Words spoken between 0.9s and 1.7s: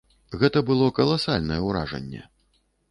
каласальнае